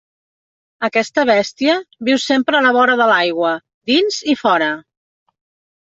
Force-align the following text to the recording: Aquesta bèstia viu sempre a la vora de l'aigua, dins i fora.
Aquesta 0.87 1.25
bèstia 1.31 1.75
viu 2.09 2.19
sempre 2.25 2.59
a 2.61 2.63
la 2.69 2.73
vora 2.79 2.97
de 3.03 3.07
l'aigua, 3.15 3.55
dins 3.93 4.19
i 4.35 4.39
fora. 4.45 4.75